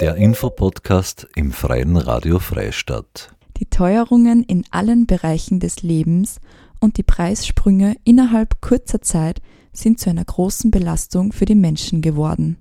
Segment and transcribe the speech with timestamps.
[0.00, 3.34] Der Infopodcast im Freien Radio Freistadt.
[3.58, 6.40] Die Teuerungen in allen Bereichen des Lebens
[6.80, 9.40] und die Preissprünge innerhalb kurzer Zeit
[9.72, 12.58] sind zu einer großen Belastung für die Menschen geworden.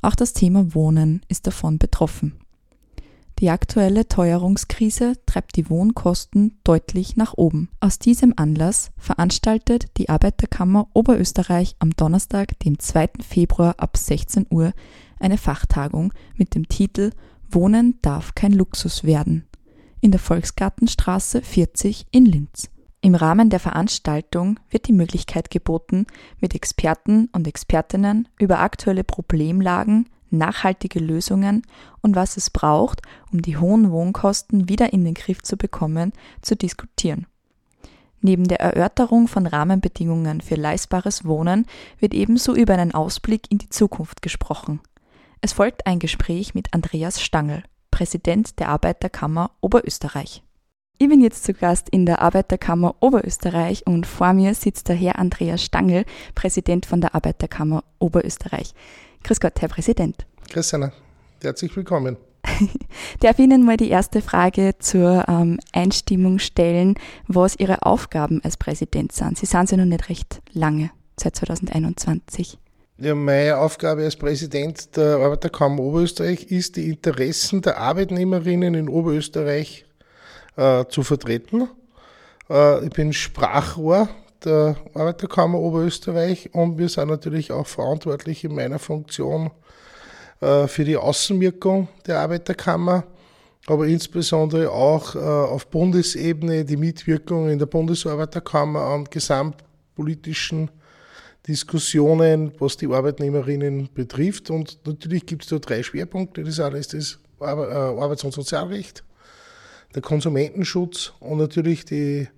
[0.00, 2.34] Auch das Thema Wohnen ist davon betroffen.
[3.38, 7.68] Die aktuelle Teuerungskrise treibt die Wohnkosten deutlich nach oben.
[7.80, 13.10] Aus diesem Anlass veranstaltet die Arbeiterkammer Oberösterreich am Donnerstag, dem 2.
[13.20, 14.72] Februar ab 16 Uhr
[15.22, 17.10] eine Fachtagung mit dem Titel
[17.50, 19.46] Wohnen darf kein Luxus werden
[20.02, 22.68] in der Volksgartenstraße 40 in Linz.
[23.00, 26.06] Im Rahmen der Veranstaltung wird die Möglichkeit geboten,
[26.40, 31.62] mit Experten und Expertinnen über aktuelle Problemlagen, nachhaltige Lösungen
[32.00, 33.00] und was es braucht,
[33.32, 36.12] um die hohen Wohnkosten wieder in den Griff zu bekommen,
[36.42, 37.26] zu diskutieren.
[38.20, 41.66] Neben der Erörterung von Rahmenbedingungen für leistbares Wohnen
[41.98, 44.80] wird ebenso über einen Ausblick in die Zukunft gesprochen.
[45.44, 50.44] Es folgt ein Gespräch mit Andreas Stangl, Präsident der Arbeiterkammer Oberösterreich.
[50.98, 55.18] Ich bin jetzt zu Gast in der Arbeiterkammer Oberösterreich und vor mir sitzt der Herr
[55.18, 56.04] Andreas Stangl,
[56.36, 58.72] Präsident von der Arbeiterkammer Oberösterreich.
[59.24, 60.26] Grüß Gott, Herr Präsident.
[60.48, 60.92] Grüß Anna.
[61.42, 62.18] Herzlich willkommen.
[63.18, 66.94] Darf ich Ihnen mal die erste Frage zur ähm, Einstimmung stellen,
[67.26, 69.38] was Ihre Aufgaben als Präsident sind?
[69.38, 72.58] Sie sind ja noch nicht recht lange, seit 2021.
[73.02, 79.84] Ja, meine Aufgabe als Präsident der Arbeiterkammer Oberösterreich ist, die Interessen der Arbeitnehmerinnen in Oberösterreich
[80.54, 81.68] äh, zu vertreten.
[82.48, 84.08] Äh, ich bin Sprachrohr
[84.44, 89.50] der Arbeiterkammer Oberösterreich und wir sind natürlich auch verantwortlich in meiner Funktion
[90.40, 93.02] äh, für die Außenwirkung der Arbeiterkammer,
[93.66, 100.70] aber insbesondere auch äh, auf Bundesebene die Mitwirkung in der Bundesarbeiterkammer an gesamtpolitischen
[101.46, 104.50] Diskussionen, was die Arbeitnehmerinnen betrifft.
[104.50, 106.44] Und natürlich gibt es da drei Schwerpunkte.
[106.44, 109.02] Das eine ist das äh, Arbeits- und Sozialrecht,
[109.94, 112.28] der Konsumentenschutz und natürlich die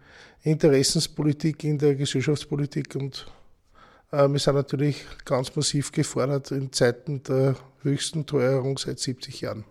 [0.42, 3.26] Interessenspolitik in der Gesellschaftspolitik und
[4.12, 9.64] äh, wir sind natürlich ganz massiv gefordert in Zeiten der höchsten Teuerung seit 70 Jahren.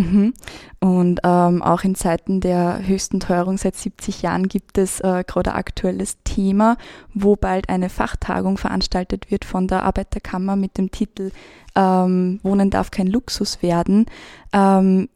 [0.00, 0.34] Mhm.
[0.80, 5.54] Und ähm, auch in Zeiten der höchsten Teuerung seit 70 Jahren gibt es äh, gerade
[5.54, 6.76] aktuelles Thema,
[7.12, 11.32] wo bald eine Fachtagung veranstaltet wird von der Arbeiterkammer mit dem Titel
[11.76, 14.06] ähm, Wohnen darf kein Luxus werden.
[14.52, 15.08] Ähm,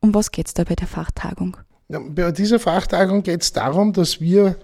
[0.00, 1.56] um was geht es da bei der Fachtagung?
[1.88, 4.56] Ja, bei dieser Fachtagung geht es darum, dass wir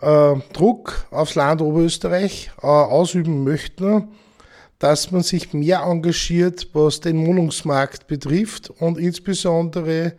[0.00, 4.08] äh, Druck aufs Land Oberösterreich äh, ausüben möchten,
[4.80, 10.14] dass man sich mehr engagiert, was den Wohnungsmarkt betrifft und insbesondere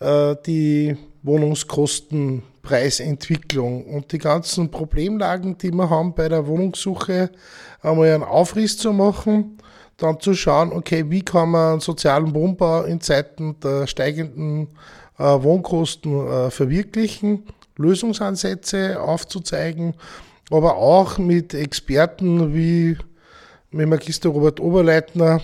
[0.00, 7.30] äh, die Wohnungskostenpreisentwicklung und die ganzen Problemlagen, die wir haben bei der Wohnungssuche,
[7.82, 9.58] einmal einen Aufriss zu machen,
[9.96, 14.70] dann zu schauen, okay, wie kann man sozialen Wohnbau in Zeiten der steigenden
[15.18, 17.44] äh, Wohnkosten äh, verwirklichen,
[17.76, 19.94] Lösungsansätze aufzuzeigen,
[20.50, 22.98] aber auch mit Experten wie
[23.74, 25.40] mit Magister Robert Oberleitner,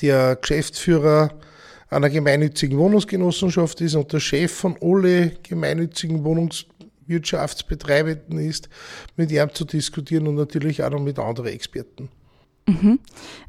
[0.00, 1.32] der Geschäftsführer
[1.90, 8.68] einer gemeinnützigen Wohnungsgenossenschaft ist und der Chef von alle gemeinnützigen Wohnungswirtschaftsbetreibenden ist,
[9.16, 12.10] mit ihm zu diskutieren und natürlich auch noch mit anderen Experten.
[12.66, 12.98] Mhm.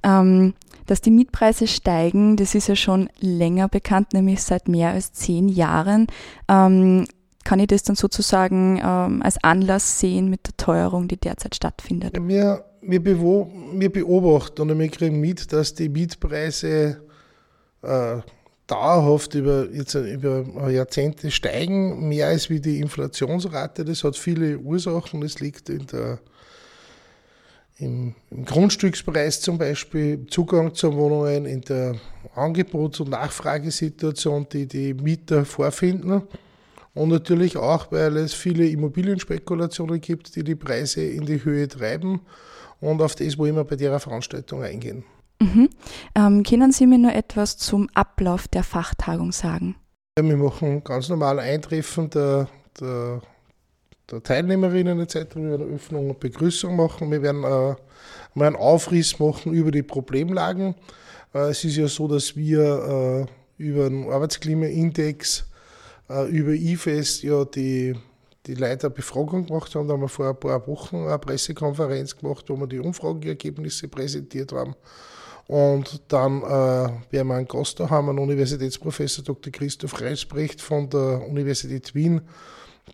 [0.03, 0.53] Ähm,
[0.85, 5.49] dass die Mietpreise steigen, das ist ja schon länger bekannt, nämlich seit mehr als zehn
[5.49, 6.07] Jahren.
[6.47, 7.05] Ähm,
[7.43, 12.15] kann ich das dann sozusagen ähm, als Anlass sehen mit der Teuerung, die derzeit stattfindet?
[12.19, 17.01] Wir, wir, wir beobachten und wir kriegen mit, dass die Mietpreise
[17.81, 18.17] äh,
[18.67, 23.85] dauerhaft über, jetzt, über Jahrzehnte steigen, mehr als wie die Inflationsrate.
[23.85, 25.21] Das hat viele Ursachen.
[25.21, 26.19] Das liegt in der
[27.79, 31.95] im, im Grundstückspreis zum Beispiel, Zugang zu Wohnungen, in der
[32.35, 36.23] Angebots- und Nachfragesituation, die die Mieter vorfinden.
[36.99, 42.21] Und natürlich auch, weil es viele Immobilienspekulationen gibt, die die Preise in die Höhe treiben.
[42.81, 45.03] Und auf das wollen wir bei der Veranstaltung eingehen.
[45.41, 45.69] Mhm.
[46.15, 49.75] Ähm, können Sie mir nur etwas zum Ablauf der Fachtagung sagen?
[50.17, 52.49] Ja, wir machen ganz normal Eintreffen der,
[52.79, 53.21] der
[54.11, 55.35] der Teilnehmerinnen etc.
[55.35, 57.11] Wir werden Öffnung und Begrüßung machen.
[57.11, 57.75] Wir werden äh,
[58.33, 60.75] mal einen Aufriss machen über die Problemlagen.
[61.33, 65.48] Äh, es ist ja so, dass wir äh, über den Arbeitsklimaindex,
[66.09, 67.95] über IFES ja die,
[68.45, 69.87] die Leiter Befragung gemacht haben.
[69.87, 74.51] Da haben wir vor ein paar Wochen eine Pressekonferenz gemacht, wo wir die Umfrageergebnisse präsentiert
[74.51, 74.75] haben.
[75.47, 79.51] Und dann äh, werden wir einen Gast da haben, einen Universitätsprofessor Dr.
[79.51, 82.21] Christoph Reisbrecht von der Universität Wien,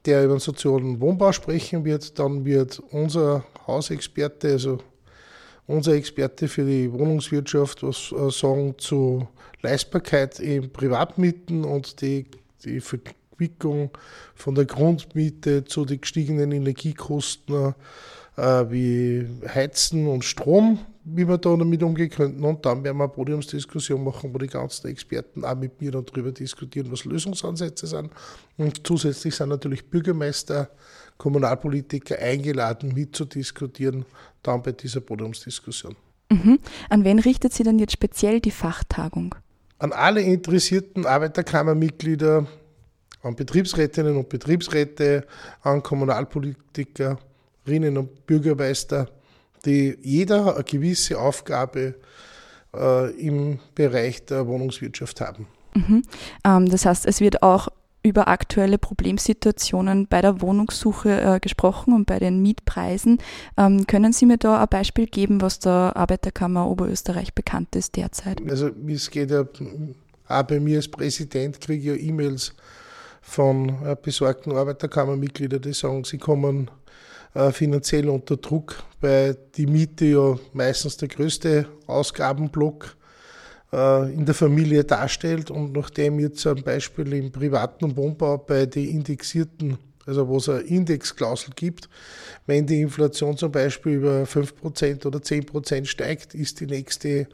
[0.05, 2.17] der über den sozialen Wohnbau sprechen wird.
[2.17, 4.77] Dann wird unser Hausexperte, also
[5.67, 9.27] unser Experte für die Wohnungswirtschaft was äh, sagen zu
[9.61, 12.25] Leistbarkeit in Privatmieten und die,
[12.65, 13.91] die Verquickung
[14.33, 17.75] von der Grundmiete zu den gestiegenen Energiekosten
[18.37, 22.43] äh, wie Heizen und Strom, wie wir da damit umgehen könnten.
[22.43, 26.31] Und dann werden wir eine Podiumsdiskussion machen, wo die ganzen Experten auch mit mir darüber
[26.31, 28.11] diskutieren, was Lösungsansätze sind.
[28.57, 30.69] Und zusätzlich sind natürlich Bürgermeister,
[31.17, 34.05] Kommunalpolitiker eingeladen, mitzudiskutieren,
[34.43, 35.95] dann bei dieser Podiumsdiskussion.
[36.29, 36.59] Mhm.
[36.89, 39.35] An wen richtet sie denn jetzt speziell die Fachtagung?
[39.77, 42.47] An alle interessierten Arbeiterkammermitglieder,
[43.21, 45.27] an Betriebsrätinnen und Betriebsräte,
[45.61, 49.09] an Kommunalpolitikerinnen und Bürgermeister,
[49.65, 51.95] die jeder eine gewisse Aufgabe
[52.73, 55.47] äh, im Bereich der Wohnungswirtschaft haben.
[55.73, 56.03] Mhm.
[56.45, 57.67] Ähm, das heißt, es wird auch
[58.05, 63.17] über aktuelle Problemsituationen bei der Wohnungssuche äh, gesprochen und bei den Mietpreisen.
[63.57, 68.39] Ähm, können Sie mir da ein Beispiel geben, was der Arbeiterkammer Oberösterreich bekannt ist derzeit?
[68.47, 69.45] Also es geht ja
[70.27, 72.53] auch bei mir als Präsident kriege ich ja E-Mails
[73.21, 76.69] von äh, besorgten Arbeiterkammermitgliedern, die sagen, sie kommen
[77.33, 83.04] äh, finanziell unter Druck, weil die Miete ja meistens der größte Ausgabenblock äh,
[83.75, 89.77] in der Familie darstellt und nachdem jetzt zum Beispiel im privaten Wohnbau bei den indexierten,
[90.05, 91.89] also wo es eine Indexklausel gibt,
[92.45, 97.27] wenn die Inflation zum Beispiel über 5% oder 10% steigt, ist die nächste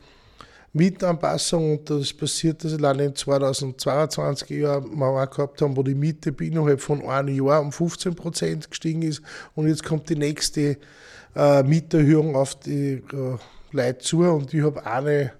[0.73, 6.33] Mietanpassung und das passiert das allein in 2022 Jahr auch gehabt haben, wo die Miete
[6.39, 9.21] innerhalb von einem Jahr um 15% gestiegen ist
[9.53, 10.77] und jetzt kommt die nächste
[11.35, 13.37] äh, Mieterhöhung auf die äh,
[13.73, 15.33] Leute zu und ich habe eine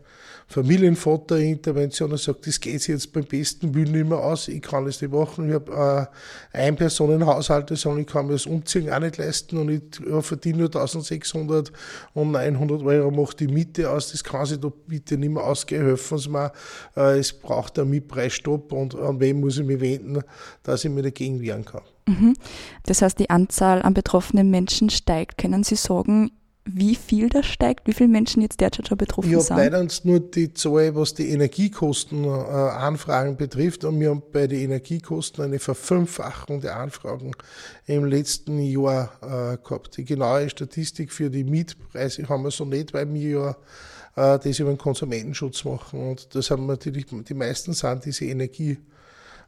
[0.52, 4.86] Familienvater-Intervention und sagt, das geht sich jetzt beim besten Willen nicht mehr aus, ich kann
[4.86, 5.48] das nicht machen.
[5.48, 6.10] Ich habe
[6.54, 9.82] äh, Ein-Personen-Haushalte, sagen, ich kann mir das Umziehen auch nicht leisten und ich
[10.22, 11.72] verdiene nur 1600
[12.14, 15.86] und 900 Euro macht die Miete aus, das kann sich da bitte nicht mehr ausgehen,
[15.86, 16.52] helfen Sie mir.
[16.96, 20.22] Äh, es braucht einen Mietpreisstopp und an wen muss ich mich wenden,
[20.64, 21.82] dass ich mir dagegen wehren kann.
[22.08, 22.34] Mhm.
[22.84, 25.38] Das heißt, die Anzahl an betroffenen Menschen steigt.
[25.38, 26.32] Können Sie sagen,
[26.66, 29.58] wie viel das steigt, wie viele Menschen jetzt derzeit schon betroffen ich sind?
[29.58, 33.84] Habe leider nur die Zahl, was die Energiekostenanfragen äh, betrifft.
[33.84, 37.32] Und wir haben bei den Energiekosten eine Verfünffachung der Anfragen
[37.88, 39.98] im letzten Jahr äh, gehabt.
[39.98, 43.56] Die genaue Statistik für die Mietpreise haben wir so nicht, weil wir
[44.16, 46.12] ja äh, das über den Konsumentenschutz machen.
[46.12, 48.78] Und das haben natürlich, die meisten sind diese Energie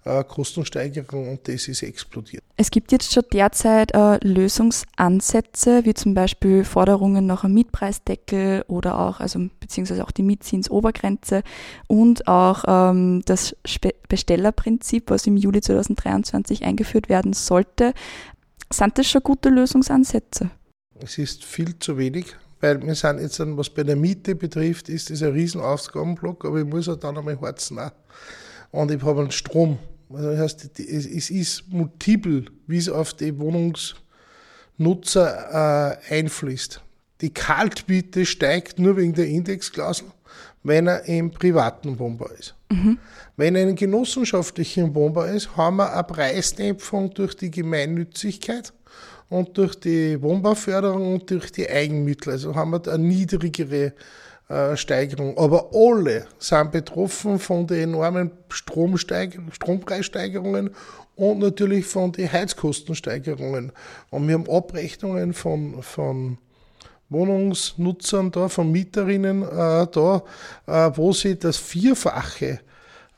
[0.06, 2.44] äh, Kostensteigerung und das ist explodiert.
[2.58, 9.00] Es gibt jetzt schon derzeit äh, Lösungsansätze, wie zum Beispiel Forderungen nach einem Mietpreisdeckel oder
[9.00, 11.44] auch, also beziehungsweise auch die Mietzinsobergrenze
[11.88, 17.94] und auch ähm, das Spe Bestellerprinzip, was im Juli 2023 eingeführt werden sollte.
[18.72, 20.52] Sind das schon gute Lösungsansätze?
[21.00, 25.10] Es ist viel zu wenig weil wir sind jetzt, was bei der Miete betrifft, ist
[25.10, 27.92] das ein riesen Ausgabenblock, aber ich muss auch dann einmal harzen auch.
[28.72, 29.80] Und ich habe einen Strom
[30.16, 34.00] also das heißt, es ist multiple, wie es auf die Wohnungsnutzer
[36.10, 36.82] äh, einfließt.
[37.22, 40.08] Die Kaltmiete steigt nur wegen der Indexklausel,
[40.64, 42.56] wenn er im privaten Wohnbau ist.
[42.72, 42.98] Mhm.
[43.38, 48.74] Wenn er in genossenschaftlichen Wohnbau ist, haben wir eine Preisdämpfung durch die Gemeinnützigkeit
[49.30, 52.34] und durch die Wohnbauförderung und durch die Eigenmittel.
[52.34, 53.94] Also haben wir eine niedrigere
[54.76, 55.38] Steigerung.
[55.38, 60.72] Aber alle sind betroffen von den enormen Strompreissteigerungen
[61.16, 63.72] und natürlich von den Heizkostensteigerungen.
[64.10, 66.38] Und wir haben Abrechnungen von, von
[67.10, 70.24] Wohnungsnutzern da, von Mieterinnen äh, da,
[70.66, 72.60] äh, wo sie das Vierfache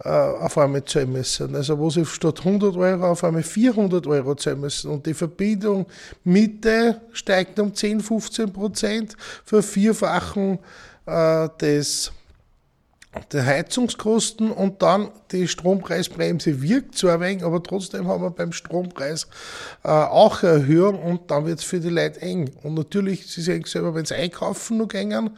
[0.03, 1.55] äh, auf einmal zahlen müssen.
[1.55, 4.91] Also wo sie statt 100 Euro auf einmal 400 Euro zahlen müssen.
[4.91, 5.85] Und die Verbindung
[6.23, 10.59] Miete steigt um 10, 15 Prozent, vervierfachen
[11.05, 12.11] äh, des
[13.31, 19.27] der Heizungskosten und dann die Strompreisbremse wirkt ein wenig, aber trotzdem haben wir beim Strompreis
[19.83, 22.51] äh, auch Erhöhung und dann wird es für die Leute eng.
[22.63, 25.31] Und natürlich, Sie sehen selber, wenn sie einkaufen noch gängen,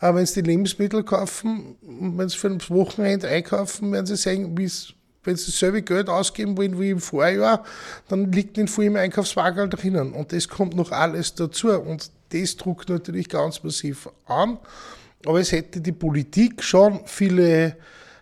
[0.00, 4.56] äh, wenn sie die Lebensmittel kaufen, wenn sie für das Wochenende einkaufen, werden sie sehen,
[4.56, 4.70] wie
[5.24, 7.64] wenn sie dasselbe Geld ausgeben wollen wie im Vorjahr,
[8.08, 10.12] dann liegt nicht viel im Einkaufswagen drinnen.
[10.12, 11.70] Und das kommt noch alles dazu.
[11.70, 14.58] Und das druckt natürlich ganz massiv an.
[15.26, 17.76] Aber es hätte die Politik schon viele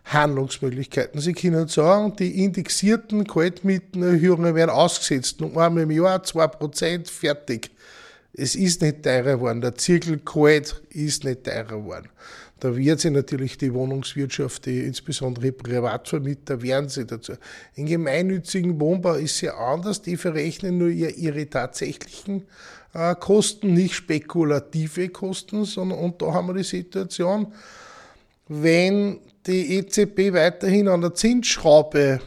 [0.04, 1.20] Handlungsmöglichkeiten.
[1.20, 5.40] Sie können sagen, die indexierten Kaltmietenerhöhungen werden ausgesetzt.
[5.40, 7.70] Und einmal im Jahr 2% fertig.
[8.32, 9.60] Es ist nicht teurer geworden.
[9.60, 12.08] Der Zirkel kalt ist nicht teurer geworden.
[12.60, 17.34] Da wird sich natürlich die Wohnungswirtschaft, die insbesondere Privatvermieter, werden sie dazu.
[17.74, 20.02] Im gemeinnützigen Wohnbau ist es ja anders.
[20.02, 22.44] Die verrechnen nur ihre tatsächlichen
[22.94, 27.52] äh, Kosten, nicht spekulative Kosten, sondern und da haben wir die Situation,
[28.48, 32.20] wenn die EZB weiterhin an der Zinsschraube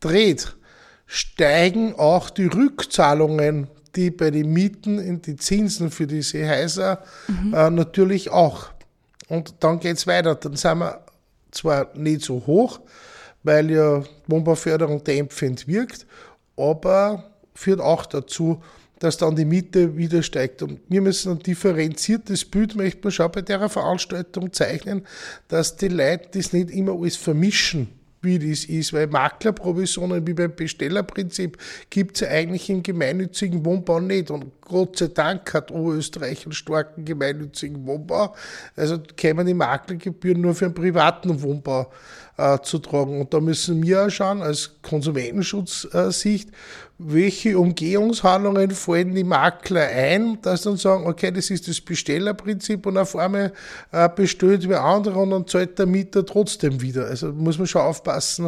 [0.00, 0.54] dreht,
[1.06, 7.54] steigen auch die Rückzahlungen, die bei den Mieten in die Zinsen für diese Häuser mhm.
[7.54, 8.70] äh, natürlich auch.
[9.28, 10.34] Und dann geht es weiter.
[10.34, 11.00] Dann sind wir
[11.50, 12.80] zwar nicht so hoch,
[13.42, 16.06] weil ja Wohnbauförderung dämpfend wirkt,
[16.56, 17.24] aber
[17.54, 18.62] führt auch dazu,
[18.98, 20.62] dass dann die Miete wieder steigt.
[20.62, 25.06] Und wir müssen ein differenziertes Bild, möchte man schon bei der Veranstaltung zeichnen,
[25.48, 27.88] dass die Leute das nicht immer alles vermischen
[28.22, 31.56] wie das ist, weil Maklerprovisionen wie beim Bestellerprinzip
[31.90, 34.30] gibt es ja eigentlich im gemeinnützigen Wohnbau nicht.
[34.30, 38.34] Und Gott sei Dank hat Oberösterreich einen starken gemeinnützigen Wohnbau.
[38.74, 41.90] Also kämen die Maklergebühren nur für einen privaten Wohnbau
[42.36, 43.20] äh, zu tragen.
[43.20, 46.50] Und da müssen wir auch schauen, als Konsumentenschutzsicht,
[46.98, 52.96] welche Umgehungshandlungen fallen die Makler ein, dass dann sagen, okay, das ist das Bestellerprinzip und
[52.96, 53.52] auf einmal
[53.92, 57.06] äh, bestellt wer andere und dann zahlt der Mieter trotzdem wieder.
[57.06, 58.46] Also muss man schon aufpassen,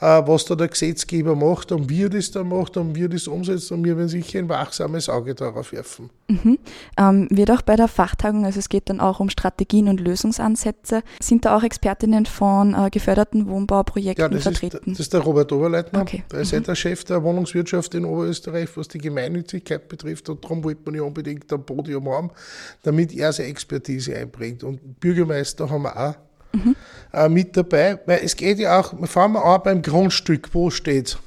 [0.00, 3.10] äh, was da der Gesetzgeber macht und wie er das dann macht und wie er
[3.10, 6.10] das umsetzt und wir werden sicher ein wachsames Auge darauf werfen.
[6.28, 6.58] Mhm.
[6.96, 11.02] Ähm, wird auch bei der Fachtagung, also es geht dann auch um Strategien und Lösungsansätze,
[11.20, 14.76] sind da auch Expertinnen von äh, geförderten Wohnbauprojekten ja, das vertreten?
[14.78, 16.24] Ist, das ist der Robert Oberleitner, okay.
[16.30, 16.62] der ist mhm.
[16.62, 20.28] der Chef der Wohnungswirtschaft Wirtschaft in Oberösterreich, was die Gemeinnützigkeit betrifft.
[20.28, 22.30] Und darum wollte man ja unbedingt ein Podium haben,
[22.82, 24.64] damit er seine Expertise einbringt.
[24.64, 26.14] Und Bürgermeister haben wir auch
[26.52, 26.76] mhm.
[27.12, 30.70] äh, mit dabei, weil es geht ja auch, wir fangen mal an beim Grundstück, wo
[30.70, 31.18] steht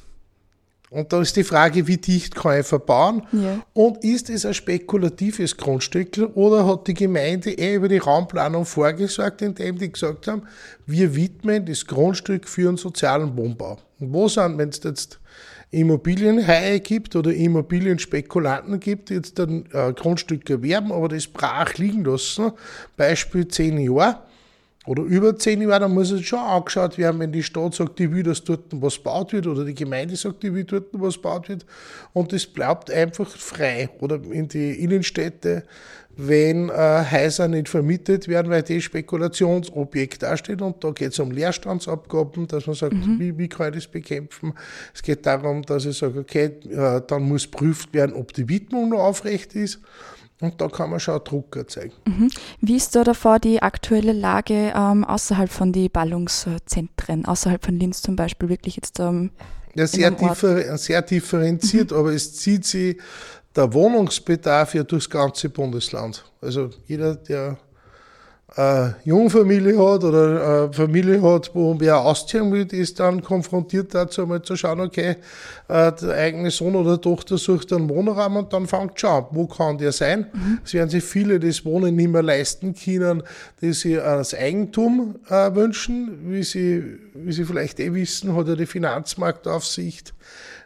[0.93, 3.23] und da ist die Frage, wie dicht kann ich verbauen?
[3.31, 3.65] Ja.
[3.73, 9.41] Und ist es ein spekulatives Grundstück oder hat die Gemeinde eh über die Raumplanung vorgesorgt,
[9.41, 10.43] indem die gesagt haben,
[10.85, 13.79] wir widmen das Grundstück für einen sozialen Wohnbau?
[13.99, 15.19] Und wo sind, wenn es jetzt
[15.71, 22.05] Immobilienhaie gibt oder Immobilienspekulanten gibt, die jetzt ein äh, Grundstück erwerben, aber das brach liegen
[22.05, 22.51] lassen,
[22.97, 24.19] Beispiel zehn Jahre
[24.85, 28.11] oder über zehn Jahre, dann muss es schon angeschaut werden, wenn die Stadt sagt, die
[28.11, 31.49] will, dass dort was baut wird oder die Gemeinde sagt, die will dort was baut
[31.49, 31.65] wird
[32.11, 35.63] und das bleibt einfach frei oder in die Innenstädte
[36.15, 40.61] wenn äh, Häuser nicht vermietet werden, weil die Spekulationsobjekt dasteht.
[40.61, 43.19] Und da geht es um Leerstandsabgaben, dass man sagt, mhm.
[43.19, 44.53] wie, wie kann ich das bekämpfen?
[44.93, 48.89] Es geht darum, dass ich sage, okay, äh, dann muss prüft werden, ob die Widmung
[48.89, 49.79] noch aufrecht ist.
[50.43, 51.93] Und da kann man schon Druck erzeugen.
[52.05, 52.29] Mhm.
[52.59, 58.01] Wie ist da davor die aktuelle Lage ähm, außerhalb von den Ballungszentren, außerhalb von Linz
[58.01, 59.31] zum Beispiel, wirklich jetzt ähm,
[59.73, 61.97] ja, sehr, differ sehr differenziert, mhm.
[61.97, 62.97] aber es zieht sich
[63.55, 66.25] der Wohnungsbedarf ja durchs ganze Bundesland.
[66.41, 67.57] Also jeder, der
[68.55, 74.27] eine Jungfamilie hat oder eine Familie hat, wo wer ausziehen will, ist dann konfrontiert dazu,
[74.27, 75.15] mal zu schauen, okay,
[75.67, 79.47] äh, der eigene Sohn oder Tochter sucht einen Wohnraum und dann fängt schon an, wo
[79.47, 80.27] kann der sein?
[80.33, 80.59] Mhm.
[80.63, 83.23] Es werden sich viele das Wohnen nicht mehr leisten können,
[83.61, 86.19] die sich als Eigentum äh, wünschen.
[86.31, 86.83] Wie sie,
[87.15, 90.13] wie sie vielleicht eh wissen, hat ja die Finanzmarktaufsicht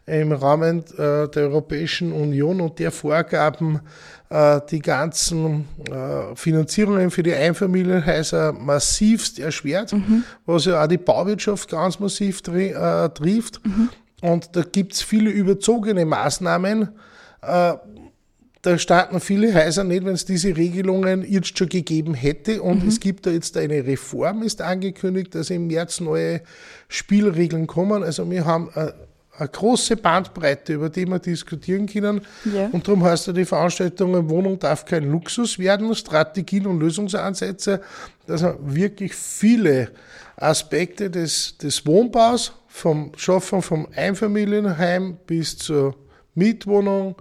[0.08, 3.82] im Rahmen äh, der Europäischen Union und der Vorgaben
[4.30, 10.24] äh, die ganzen äh, Finanzierungen für die Einfamilienhäuser massivst erschwert, mhm.
[10.46, 13.66] was ja auch die Bauwirtschaft ganz massiv tri äh, trifft.
[13.66, 13.90] Mhm.
[14.22, 16.90] Und da gibt es viele überzogene Maßnahmen.
[17.42, 17.74] Äh,
[18.62, 22.62] da starten viele Häuser nicht, wenn es diese Regelungen jetzt schon gegeben hätte.
[22.62, 22.90] Und mhm.
[22.90, 26.42] es gibt da jetzt eine Reform, ist angekündigt, dass im März neue
[26.88, 28.04] Spielregeln kommen.
[28.04, 28.70] Also wir haben
[29.38, 32.22] eine große Bandbreite, über die wir diskutieren können.
[32.46, 32.70] Ja.
[32.72, 37.82] Und darum heißt ja die Veranstaltung, Wohnung darf kein Luxus werden, Strategien und Lösungsansätze,
[38.26, 39.90] dass wir wirklich viele
[40.36, 45.96] Aspekte des, des Wohnbaus, vom Schaffen vom Einfamilienheim bis zur
[46.36, 47.16] Mietwohnung,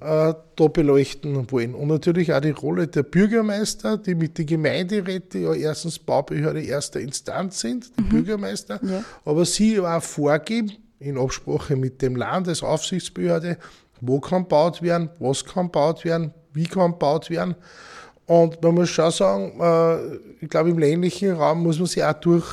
[0.00, 1.74] äh, da beleuchten wollen.
[1.74, 7.00] Und natürlich auch die Rolle der Bürgermeister, die mit den Gemeinderäten ja erstens Baubehörde erster
[7.00, 8.08] Instanz sind, die mhm.
[8.08, 9.04] Bürgermeister, ja.
[9.24, 13.58] aber sie auch vorgeben, in Absprache mit dem Landesaufsichtsbehörde,
[14.00, 17.54] wo kann gebaut werden, was kann gebaut werden, wie kann gebaut werden.
[18.26, 22.14] Und man muss schon sagen, äh, ich glaube, im ländlichen Raum muss man sich auch
[22.14, 22.46] durch,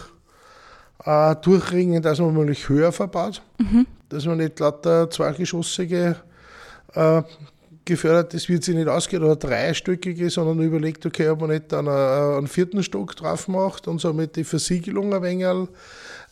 [1.05, 3.87] äh, durchringen, dass man nämlich höher verbaut, mhm.
[4.09, 6.17] dass man nicht lauter zweigeschossige
[6.93, 7.21] äh,
[7.85, 11.87] gefördert, das wird sich nicht ausgehen, oder dreistöckige, sondern überlegt, okay, ob man nicht dann
[11.87, 15.67] einen vierten Stock drauf macht und somit die Versiegelung ein wenig äh,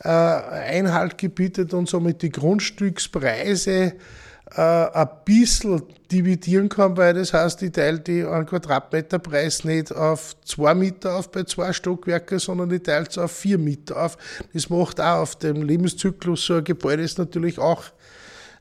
[0.07, 3.95] Einhalt gebietet und somit die Grundstückspreise
[4.55, 10.35] äh, ein bisschen dividieren kann, weil das heißt, ich teile die einen Quadratmeterpreis nicht auf
[10.43, 14.17] zwei Meter auf bei zwei Stockwerken, sondern ich teile es auf vier Meter auf.
[14.53, 17.83] Das macht auch auf dem Lebenszyklus so ein Gebäude ist natürlich auch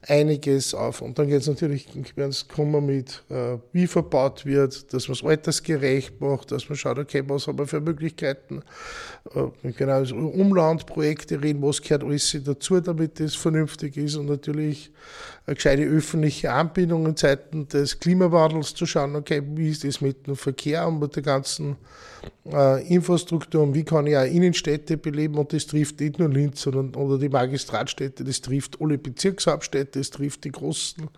[0.07, 1.03] einiges auf.
[1.03, 5.25] Und dann geht es natürlich ganz kommen mit, äh, wie verbaut wird, dass man es
[5.25, 8.63] altersgerecht macht, dass man schaut, okay, was haben wir für Möglichkeiten.
[9.35, 14.93] Äh, genau, also Umlandprojekte reden, was gehört alles dazu, damit das vernünftig ist und natürlich
[15.47, 20.27] eine gescheite öffentliche Anbindung in Zeiten des Klimawandels zu schauen, okay, wie ist das mit
[20.27, 21.77] dem Verkehr und mit der ganzen
[22.53, 26.63] äh, Infrastruktur und wie kann ich auch Innenstädte beleben und das trifft nicht nur Linz
[26.63, 31.09] sondern, oder die Magistratstädte, das trifft alle Bezirkshauptstädte, es trifft die großen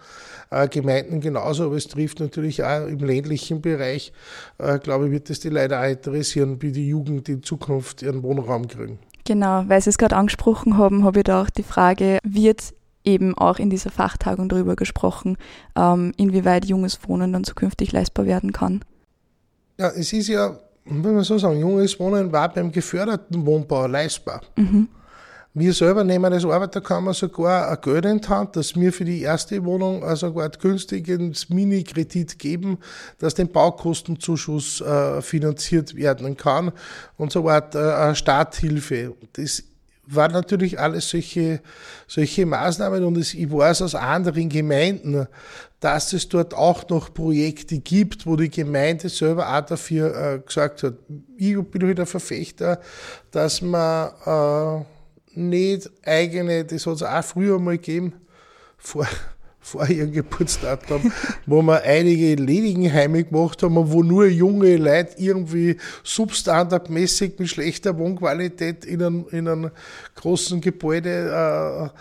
[0.50, 4.12] äh, Gemeinden genauso, aber es trifft natürlich auch im ländlichen Bereich,
[4.58, 8.22] äh, glaube ich, wird es die leider auch interessieren, wie die Jugend in Zukunft ihren
[8.22, 8.98] Wohnraum kriegen.
[9.24, 13.36] Genau, weil Sie es gerade angesprochen haben, habe ich da auch die Frage, wird eben
[13.36, 15.36] auch in dieser Fachtagung darüber gesprochen,
[15.76, 18.84] ähm, inwieweit junges Wohnen dann zukünftig leistbar werden kann?
[19.78, 24.40] Ja, es ist ja muss man so sagen, junges Wohnen war beim geförderten Wohnbau leistbar.
[24.56, 24.88] Mhm.
[25.52, 29.22] Wir selber nehmen als Arbeiterkammer sogar ein Geld in die Hand, dass wir für die
[29.22, 32.78] erste Wohnung also sogar günstigen Mini-Kredit geben,
[33.18, 36.70] dass den Baukostenzuschuss äh, finanziert werden kann
[37.16, 39.14] und so weiter, eine Starthilfe.
[39.32, 39.64] Das
[40.14, 41.60] waren natürlich alles solche,
[42.06, 45.26] solche Maßnahmen und ich weiß aus anderen Gemeinden,
[45.80, 50.82] dass es dort auch noch Projekte gibt, wo die Gemeinde selber auch dafür äh, gesagt
[50.82, 50.94] hat.
[51.36, 52.80] Ich bin wieder Verfechter,
[53.30, 54.84] dass man äh,
[55.38, 58.14] nicht eigene, das hat es auch früher mal gegeben,
[58.76, 59.06] vor
[59.60, 61.12] vor ihrem Geburtsdatum,
[61.46, 68.84] wo wir einige Ledigenheime gemacht haben, wo nur junge Leute irgendwie substandardmäßig mit schlechter Wohnqualität
[68.84, 69.70] in einem, in einem
[70.14, 71.92] großen Gebäude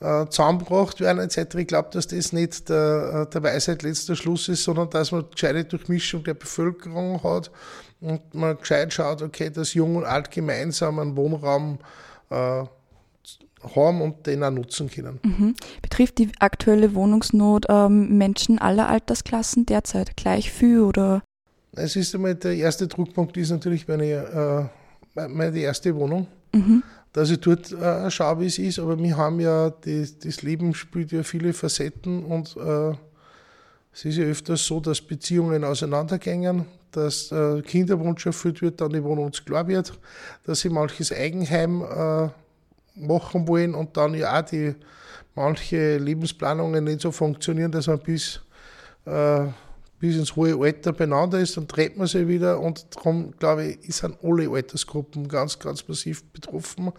[0.00, 1.54] äh, äh, zusammengebracht werden etc.
[1.56, 5.64] Ich glaube, dass das nicht der, der Weisheit letzter Schluss ist, sondern dass man gescheite
[5.64, 7.50] Durchmischung der Bevölkerung hat
[8.00, 11.78] und man gescheit schaut, okay, dass Jung und Alt gemeinsam einen Wohnraum
[12.30, 12.64] äh,
[13.74, 15.20] haben und den auch nutzen können.
[15.22, 15.54] Mhm.
[15.80, 21.22] Betrifft die aktuelle Wohnungsnot ähm, Menschen aller Altersklassen derzeit gleich viel oder?
[21.72, 24.70] Es ist einmal der erste Druckpunkt ist natürlich meine,
[25.14, 26.26] äh, meine erste Wohnung.
[26.52, 26.82] Mhm.
[27.12, 30.74] Dass ich dort äh, schaue, wie es ist, aber wir haben ja, die, das Leben
[30.74, 32.94] spielt ja viele Facetten und äh,
[33.92, 39.04] es ist ja öfters so, dass Beziehungen auseinandergängen, dass äh, Kinderwunsch erfüllt wird, dann die
[39.04, 39.92] Wohnung uns klar wird,
[40.44, 42.28] dass sie manches Eigenheim äh,
[42.94, 44.74] machen wollen und dann ja auch die
[45.34, 48.40] manche Lebensplanungen nicht so funktionieren, dass man bis,
[49.06, 49.46] äh,
[49.98, 53.94] bis ins hohe Alter beieinander ist, dann dreht man sich wieder und darum, glaube ich,
[53.94, 56.92] sind alle Altersgruppen ganz, ganz massiv betroffen.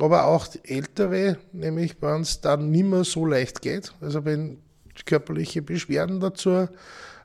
[0.00, 4.58] Aber auch die Ältere, nämlich wenn es dann nicht mehr so leicht geht, also wenn
[5.04, 6.68] körperliche Beschwerden dazu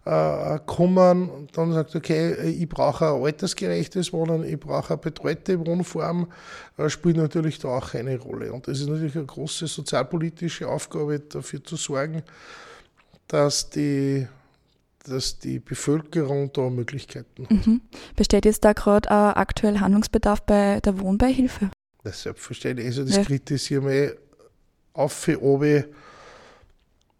[0.06, 5.66] äh, kommen und dann sagt, okay, ich brauche ein altersgerechtes Wohnen, ich brauche eine betreute
[5.66, 6.28] Wohnform,
[6.78, 8.52] äh, spielt natürlich da auch eine Rolle.
[8.52, 12.24] Und das ist natürlich eine große sozialpolitische Aufgabe, dafür zu sorgen,
[13.28, 14.28] dass die
[15.06, 17.68] dass die Bevölkerung da Möglichkeiten hat.
[17.68, 17.82] Mhm.
[18.16, 21.72] Besteht jetzt da gerade äh, aktuell Handlungsbedarf bei der Wohnbeihilfe?
[22.06, 22.88] Das selbstverständlich.
[22.88, 23.24] Also das ja.
[23.24, 24.16] kritisieren wir
[24.94, 25.86] auf für oben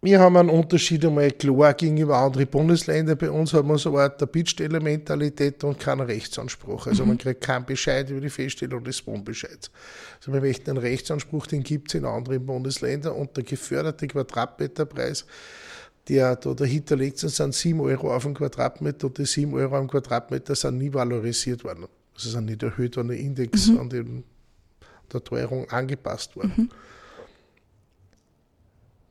[0.04, 3.16] wir haben einen Unterschied einmal klar gegenüber anderen Bundesländern.
[3.16, 6.86] Bei uns haben wir so eine Art der Bittstellermentalität und keinen Rechtsanspruch.
[6.86, 7.08] Also mhm.
[7.08, 9.70] man kriegt keinen Bescheid über die Feststellung des Wohnbescheids.
[10.18, 15.24] Also wir möchten einen Rechtsanspruch, den gibt es in anderen Bundesländern und der geförderte Quadratmeterpreis,
[16.08, 19.88] der da dahinter liegt, sind 7 Euro auf den Quadratmeter und die 7 Euro am
[19.88, 21.86] Quadratmeter sind nie valorisiert worden.
[22.14, 23.78] Also sind nicht erhöht worden, der Index mhm.
[23.78, 24.24] an den,
[25.10, 26.52] der Teuerung angepasst worden.
[26.56, 26.70] Mhm.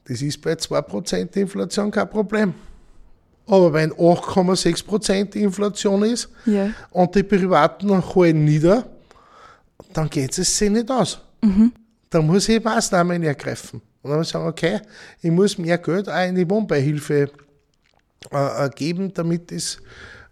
[0.06, 2.54] Das ist bei 2% Inflation kein Problem.
[3.46, 6.72] Aber wenn 8,6% Inflation ist yeah.
[6.92, 8.86] und die Privaten holen nieder,
[9.92, 11.20] dann geht es sich nicht aus.
[11.42, 11.74] Mhm.
[12.10, 13.82] Dann muss ich Maßnahmen ergreifen.
[14.02, 14.80] Und dann muss ich sagen, okay,
[15.22, 17.32] ich muss mehr Geld auch in die Wohnbeihilfe
[18.32, 19.78] äh, geben, damit es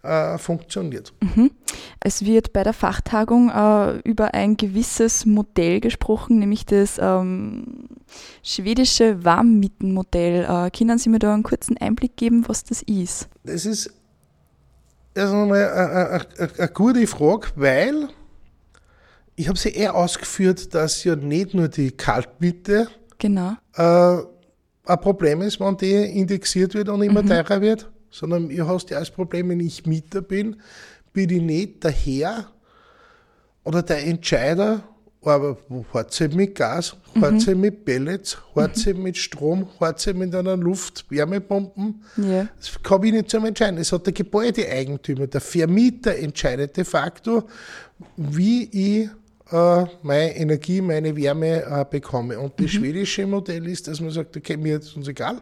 [0.02, 1.12] äh, funktioniert.
[1.20, 1.50] Mhm.
[2.00, 7.88] Es wird bei der Fachtagung äh, über ein gewisses Modell gesprochen, nämlich das ähm,
[8.42, 10.44] schwedische Warmmietenmodell.
[10.44, 13.28] Äh, können Sie mir da einen kurzen Einblick geben, was das ist?
[13.44, 13.92] Das ist
[15.14, 18.08] erst einmal eine gute Frage, weil
[19.36, 22.88] ich habe sie eher ausgeführt, dass ja nicht nur die Kaltmiete
[23.18, 23.52] genau.
[23.74, 24.22] äh,
[24.84, 27.28] ein Problem ist, wenn die indexiert wird und immer mhm.
[27.28, 30.56] teurer wird, sondern ihr hast ja das Problem, wenn ich Mieter bin,
[31.12, 32.52] bin ich nicht der Herr
[33.64, 34.84] oder der Entscheider,
[35.24, 35.56] aber
[35.94, 37.20] hat sie mit Gas, mhm.
[37.22, 39.02] hat sie mit Pellets, hat sie mhm.
[39.02, 42.02] mit Strom, hat sie mit einer Luftwärmepumpen.
[42.16, 42.48] Ja.
[42.58, 43.78] Das kann ich nicht so entscheiden.
[43.78, 47.44] Es hat der Gebäudeeigentümer, der Vermieter entscheidet de facto,
[48.16, 49.10] wie ich
[49.52, 52.38] äh, meine Energie, meine Wärme äh, bekomme.
[52.38, 52.68] Und das mhm.
[52.68, 55.40] schwedische Modell ist, dass man sagt, okay, mir ist uns egal.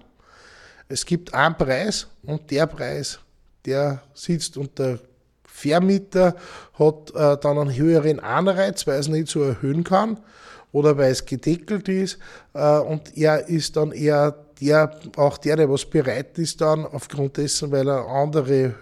[0.91, 3.21] Es gibt einen Preis und der Preis,
[3.65, 4.99] der sitzt und der
[5.45, 6.35] Vermieter
[6.77, 10.19] hat äh, dann einen höheren Anreiz, weil er es nicht so erhöhen kann
[10.73, 12.19] oder weil es gedeckelt ist.
[12.55, 17.37] Äh, und er ist dann eher der, auch der, der was bereit ist dann aufgrund
[17.37, 18.75] dessen, weil er andere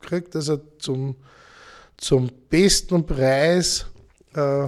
[0.00, 1.14] kriegt, dass er zum,
[1.98, 3.84] zum besten Preis,
[4.34, 4.66] äh,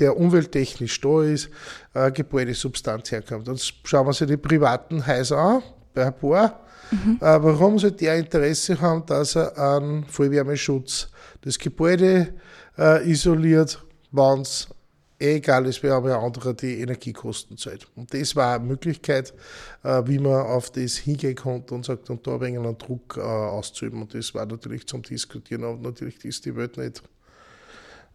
[0.00, 1.48] der umwelttechnisch da ist,
[1.94, 3.48] äh, Gebäudesubstanz herkommt.
[3.48, 5.62] Und schauen wir uns die privaten Häuser an,
[5.98, 6.60] bei ein paar.
[6.90, 7.18] Mhm.
[7.20, 11.08] Äh, warum soll der Interesse haben, dass er einen Vollwärmeschutz
[11.42, 12.34] das Gebäude
[12.78, 14.68] äh, isoliert, wenn es
[15.20, 17.86] eh egal ist, wer aber andere die Energiekosten zahlt.
[17.96, 19.34] Und das war eine Möglichkeit,
[19.82, 23.16] äh, wie man auf das hingehen konnte und sagt, und da ein wenig einen Druck
[23.16, 24.00] äh, auszuüben.
[24.00, 27.02] Und das war natürlich zum Diskutieren, aber natürlich ist die Welt nicht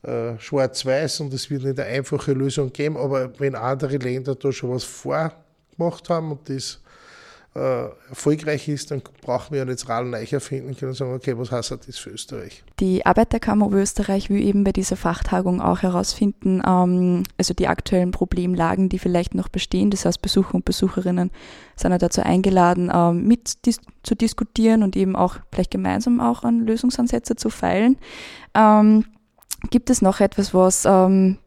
[0.04, 4.52] äh, schwarz-weiß und es wird nicht eine einfache Lösung geben, aber wenn andere Länder da
[4.52, 6.80] schon was vorgemacht haben und das
[7.56, 11.52] äh, erfolgreich ist, dann brauchen wir das Rad neu erfinden können und sagen, okay, was
[11.52, 12.64] heißt das für Österreich?
[12.80, 18.90] Die Arbeiterkammer Österreich will eben bei dieser Fachtagung auch herausfinden, ähm, also die aktuellen Problemlagen,
[18.90, 19.92] die vielleicht noch bestehen.
[19.92, 21.30] Das heißt, Besucher und Besucherinnen
[21.76, 26.44] sind ja dazu eingeladen, ähm, mit dis zu diskutieren und eben auch vielleicht gemeinsam auch
[26.44, 27.98] an Lösungsansätze zu feilen.
[28.54, 29.06] Ähm,
[29.70, 31.38] gibt es noch etwas, was, ähm,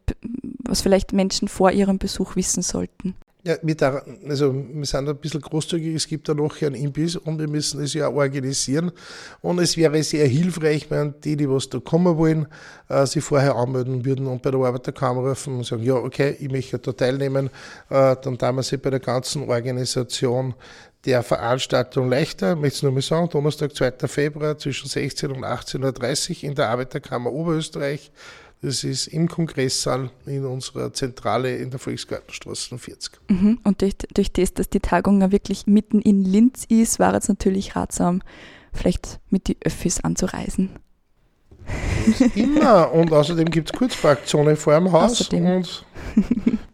[0.63, 3.15] was vielleicht Menschen vor ihrem Besuch wissen sollten?
[3.47, 7.15] Ja, wir, da, also wir sind ein bisschen großzügig, es gibt da noch einen Imbiss
[7.15, 8.91] und wir müssen es ja organisieren.
[9.41, 12.47] Und es wäre sehr hilfreich, wenn die, die was da kommen wollen,
[12.89, 16.51] äh, sich vorher anmelden würden und bei der Arbeiterkammer rufen und sagen, ja, okay, ich
[16.51, 17.49] möchte da teilnehmen.
[17.89, 20.53] Äh, dann tun wir sie bei der ganzen Organisation
[21.05, 22.51] der Veranstaltung leichter.
[22.51, 24.09] Ich möchte es nur mal sagen, Donnerstag, 2.
[24.09, 28.11] Februar zwischen 16 und 18.30 Uhr in der Arbeiterkammer Oberösterreich.
[28.61, 33.19] Das ist im Kongresssaal in unserer Zentrale in der Volksgartenstraße 40.
[33.29, 33.59] Mhm.
[33.63, 37.27] Und durch, durch das, dass die Tagung ja wirklich mitten in Linz ist, war es
[37.27, 38.23] natürlich ratsam,
[38.73, 40.71] vielleicht mit die Öffis anzureisen.
[42.35, 42.91] Immer.
[42.93, 45.21] Und außerdem gibt es Kurzparkzone vor dem Haus.
[45.21, 45.45] Außerdem.
[45.45, 45.85] Und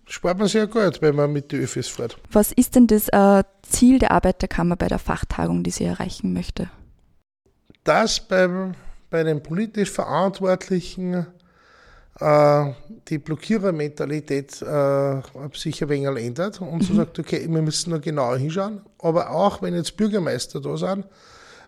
[0.06, 2.18] spart man sehr gut, wenn man mit den Öffis fährt.
[2.32, 6.70] Was ist denn das äh, Ziel der Arbeiterkammer bei der Fachtagung, die sie erreichen möchte?
[7.84, 8.76] Dass beim,
[9.10, 11.26] bei den politisch Verantwortlichen
[12.20, 15.22] die Blockierermentalität äh,
[15.54, 16.82] sich ein wenig ändert und mhm.
[16.82, 18.82] so sagt, okay, wir müssen noch genauer hinschauen.
[19.00, 21.06] Aber auch wenn jetzt Bürgermeister da sind,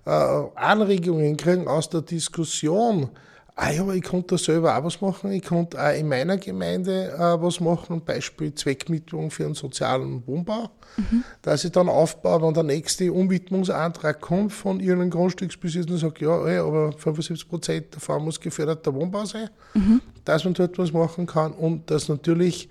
[0.06, 0.10] äh,
[0.56, 3.10] Anregungen kriegen aus der Diskussion,
[3.56, 7.12] ah ja, ich konnte da selber auch was machen, ich konnte auch in meiner Gemeinde
[7.14, 11.24] äh, was machen, Beispiel Zweckmittlung für einen sozialen Wohnbau, mhm.
[11.42, 16.46] dass ich dann aufbaue, wenn der nächste Umwidmungsantrag kommt von irgendeinem Grundstücksbesitzer und sagt, ja,
[16.46, 20.02] ey, aber 75 Prozent davon muss geförderter Wohnbau sein, mhm.
[20.26, 22.70] Dass man dort was machen kann und dass natürlich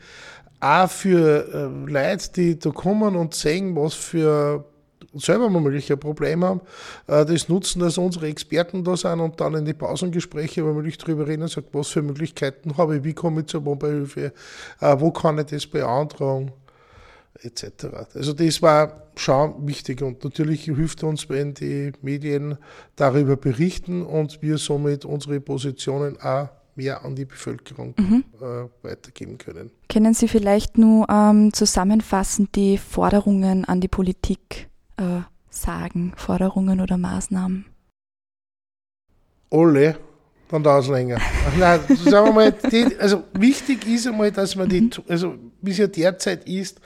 [0.60, 4.64] auch für äh, Leute, die da kommen und sehen, was für
[5.14, 6.60] selber womöglich ein Problem haben,
[7.06, 11.26] äh, das nutzen, dass unsere Experten da sind und dann in die Pausengespräche womöglich darüber
[11.26, 14.32] reden und sagen, was für Möglichkeiten habe ich, wie komme ich zur Wohnbeihilfe,
[14.80, 16.52] äh, wo kann ich das beantragen,
[17.42, 17.86] etc.
[18.14, 22.58] Also das war schon wichtig und natürlich hilft uns, wenn die Medien
[22.96, 28.24] darüber berichten und wir somit unsere Positionen auch mehr an die Bevölkerung mhm.
[28.40, 29.70] äh, weitergeben können.
[29.88, 36.98] Können Sie vielleicht nur ähm, zusammenfassend die Forderungen an die Politik äh, sagen, Forderungen oder
[36.98, 37.66] Maßnahmen?
[39.50, 39.96] Alle,
[40.48, 41.18] dann dauert es länger.
[41.58, 44.90] Nein, sagen wir mal, die, also wichtig ist einmal, dass man die, mhm.
[45.08, 46.80] also wie es ja derzeit ist,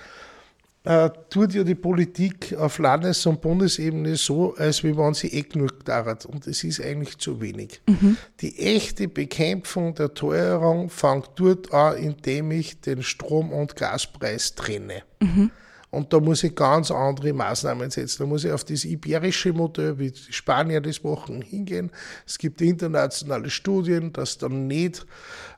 [0.85, 5.43] äh, tut ja die Politik auf Landes- und Bundesebene so, als wie wenn sie eh
[5.43, 6.25] genug dauert.
[6.25, 7.81] Und es ist eigentlich zu wenig.
[7.87, 8.17] Mhm.
[8.41, 15.03] Die echte Bekämpfung der Teuerung fängt dort an, indem ich den Strom- und Gaspreis trenne.
[15.21, 15.51] Mhm.
[15.91, 18.23] Und da muss ich ganz andere Maßnahmen setzen.
[18.23, 21.91] Da muss ich auf das iberische Modell, wie die Spanier das machen, hingehen.
[22.27, 25.07] Es gibt internationale Studien, dass dann nicht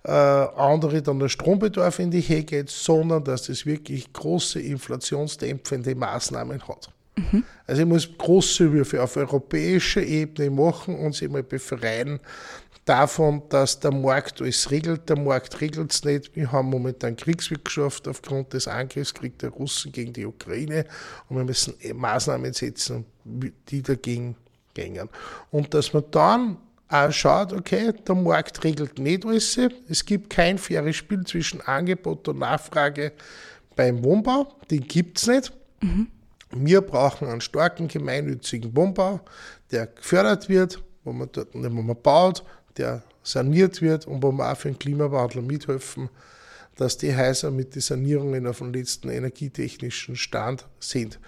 [0.05, 5.97] äh, andere dann der Strombedarf in die Höhe geht, sondern dass das wirklich große inflationsdämpfende
[5.97, 6.93] Maßnahmen hat.
[7.17, 7.45] Mhm.
[7.67, 12.21] Also ich muss große Würfe auf europäischer Ebene machen und sie mal befreien
[12.91, 15.09] davon, dass der Markt alles regelt.
[15.09, 16.35] Der Markt regelt es nicht.
[16.35, 20.85] Wir haben momentan Kriegswirtschaft aufgrund des Angriffskriegs der Russen gegen die Ukraine
[21.29, 24.35] und wir müssen Maßnahmen setzen, die dagegen
[24.75, 25.09] gehen.
[25.53, 26.57] Und dass man dann
[26.89, 29.57] auch schaut, okay, der Markt regelt nicht alles.
[29.89, 33.13] Es gibt kein faires Spiel zwischen Angebot und Nachfrage
[33.77, 34.53] beim Wohnbau.
[34.69, 35.53] Den gibt es nicht.
[35.81, 36.09] Mhm.
[36.51, 39.21] Wir brauchen einen starken gemeinnützigen Wohnbau,
[39.71, 42.43] der gefördert wird, wo man dort, wo man baut,
[42.77, 46.09] der saniert wird und wo wir auch für den Klimawandel mithelfen,
[46.77, 51.19] dass die Häuser mit den Sanierungen auf dem letzten energietechnischen Stand sind.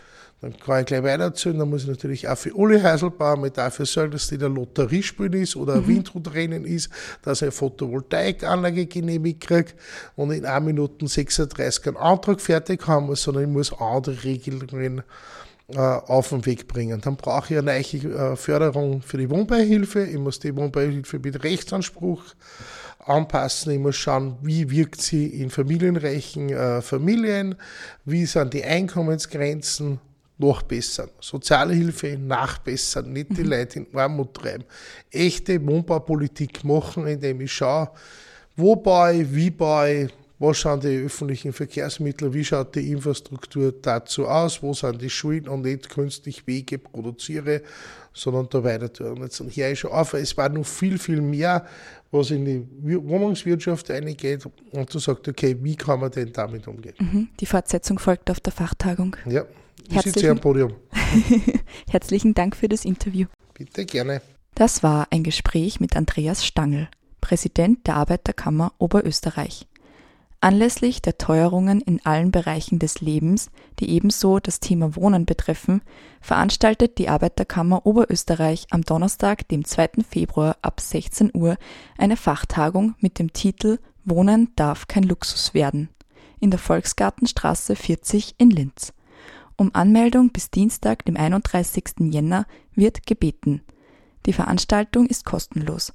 [0.41, 3.43] Dann kann ich gleich weiter erzählen, dann muss ich natürlich auch für alle Häuser bauen,
[3.43, 5.89] mit dafür sorgen, dass die der Lotterie spielen ist oder ein mhm.
[5.89, 6.91] Windhutrennen ist,
[7.23, 9.73] dass ich eine Photovoltaikanlage genehmigt kriege
[10.17, 15.03] und in 1 Minute 36 einen Antrag fertig haben muss, sondern ich muss andere Regelungen
[15.81, 17.01] auf den Weg bringen.
[17.01, 20.05] Dann brauche ich eine neue äh, Förderung für die Wohnbeihilfe.
[20.05, 22.23] Ich muss die Wohnbeihilfe mit Rechtsanspruch
[23.05, 23.73] anpassen.
[23.73, 27.55] Ich muss schauen, wie wirkt sie in familienreichen äh, Familien,
[28.05, 29.99] wie sind die Einkommensgrenzen
[30.39, 31.11] nachbessern.
[31.21, 33.51] Soziale Hilfe nachbessern, nicht die mhm.
[33.51, 34.65] Leute in Armut treiben.
[35.11, 37.91] Echte Wohnbaupolitik machen, indem ich schaue,
[38.57, 40.11] wo baue ich, wie baue ich,
[40.43, 45.47] was schauen die öffentlichen Verkehrsmittel, wie schaut die Infrastruktur dazu aus, wo sind die Schulen
[45.47, 47.63] und nicht künstlich Wege produziere,
[48.13, 49.19] sondern da weiter tun.
[49.19, 51.65] Und jetzt höre ich schon auf, es war noch viel, viel mehr,
[52.11, 56.95] was in die Wohnungswirtschaft eingeht und du sagst, okay, wie kann man denn damit umgehen?
[56.99, 57.29] Mhm.
[57.39, 59.17] Die Fortsetzung folgt auf der Fachtagungen.
[59.27, 59.45] Ja,
[59.89, 60.75] ich sitze am Podium.
[61.89, 63.29] Herzlichen Dank für das Interview.
[63.55, 64.21] Bitte gerne.
[64.57, 66.89] Das war ein Gespräch mit Andreas Stangl,
[67.21, 69.69] Präsident der Arbeiterkammer Oberösterreich.
[70.43, 75.83] Anlässlich der Teuerungen in allen Bereichen des Lebens, die ebenso das Thema Wohnen betreffen,
[76.21, 80.03] veranstaltet die Arbeiterkammer Oberösterreich am Donnerstag, dem 2.
[80.07, 81.57] Februar ab 16 Uhr
[81.97, 85.89] eine Fachtagung mit dem Titel Wohnen darf kein Luxus werden
[86.43, 88.93] in der Volksgartenstraße 40 in Linz.
[89.57, 92.11] Um Anmeldung bis Dienstag, dem 31.
[92.11, 93.63] Jänner, wird gebeten.
[94.27, 95.93] Die Veranstaltung ist kostenlos.